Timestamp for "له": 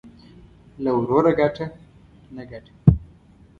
0.83-0.91